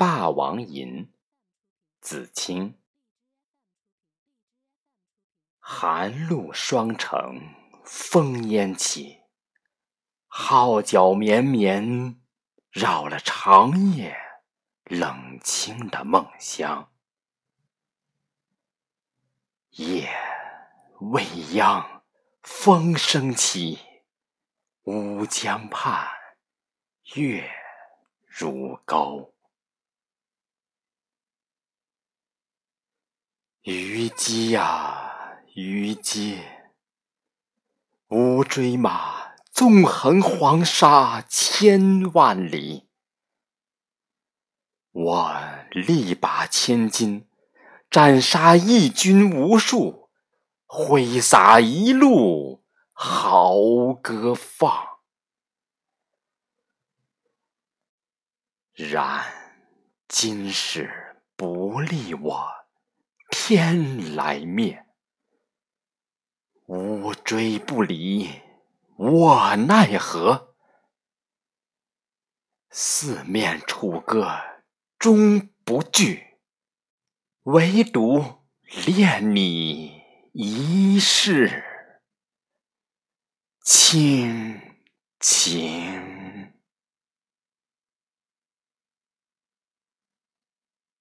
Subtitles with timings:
[0.00, 1.04] 霸王吟》
[2.00, 2.80] 子清。
[5.58, 7.38] 寒露霜城
[7.84, 9.20] 风烟起，
[10.26, 12.18] 号角绵绵
[12.70, 14.16] 绕了长夜
[14.84, 16.90] 冷清的梦乡。
[19.72, 20.08] 夜
[21.00, 21.22] 未
[21.52, 22.04] 央，
[22.42, 23.78] 风声起，
[24.84, 26.08] 乌江畔
[27.16, 27.46] 月
[28.26, 29.34] 如钩。
[33.62, 36.40] 虞姬呀，虞姬，
[38.08, 42.88] 乌骓马纵横黄沙千万里，
[44.92, 45.34] 我
[45.72, 47.28] 力拔千斤，
[47.90, 50.08] 斩杀义军无数，
[50.64, 54.88] 挥洒一路豪歌放。
[58.72, 59.22] 然
[60.08, 62.60] 今时不利我。
[63.52, 64.86] 天来面，
[66.66, 68.28] 乌追不离，
[68.96, 70.54] 我奈何？
[72.70, 74.38] 四面楚歌
[75.00, 76.38] 终不惧，
[77.42, 78.44] 唯独
[78.86, 80.00] 恋你
[80.32, 81.64] 一世
[83.64, 84.60] 倾
[85.18, 85.59] 情。